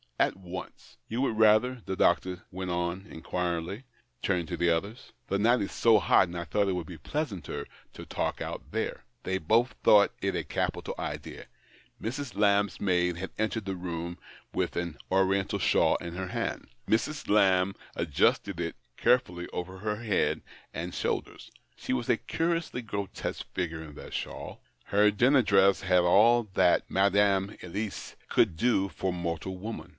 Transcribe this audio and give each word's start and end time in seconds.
At 0.17 0.35
once,"" 0.37 0.97
You 1.09 1.21
would 1.21 1.37
rather?" 1.39 1.81
the 1.87 1.95
doctor 1.95 2.43
went 2.51 2.69
on 2.69 3.07
inquiringly, 3.09 3.85
turning 4.21 4.45
to 4.47 4.57
the 4.57 4.69
others." 4.69 5.13
The 5.29 5.39
nioht 5.39 5.63
is 5.63 5.71
so 5.71 5.97
hot, 5.97 6.27
and 6.27 6.37
I 6.37 6.43
thouo; 6.45 6.65
ht 6.65 6.69
it 6.69 6.73
would 6.73 6.85
be 6.85 6.97
pleasanter 6.99 7.65
to 7.93 8.05
talk 8.05 8.39
out 8.41 8.71
there," 8.71 9.03
They 9.23 9.39
both 9.39 9.73
thought 9.83 10.11
it 10.21 10.35
a 10.35 10.43
capital 10.43 10.93
idea, 10.99 11.45
Mrs. 11.99 12.35
Lamb's 12.35 12.79
maid 12.79 13.17
had 13.17 13.31
entered 13.39 13.65
the 13.65 13.75
room, 13.75 14.19
with 14.53 14.75
an 14.75 14.97
Oriental 15.11 15.57
shawl 15.57 15.95
in 15.97 16.15
her 16.15 16.27
hands, 16.27 16.69
Mrs. 16.87 17.27
Lamb 17.27 17.73
adjusted 17.95 18.59
it 18.59 18.75
carefully 18.97 19.47
over 19.51 19.79
her 19.79 19.97
head 20.03 20.41
and 20.71 20.93
shoulders. 20.93 21.51
She 21.75 21.93
was 21.93 22.09
a 22.09 22.17
curiously 22.17 22.83
grotesque 22.83 23.47
figure 23.53 23.83
in 23.83 23.95
that 23.95 24.13
shawl. 24.13 24.61
Her 24.85 25.09
dinner 25.09 25.41
dress 25.41 25.81
had 25.81 26.01
all 26.01 26.43
that 26.53 26.89
Madame 26.89 27.49
EUice 27.63 28.15
could 28.29 28.55
do 28.55 28.89
for 28.89 29.11
mortal 29.11 29.57
woman. 29.57 29.89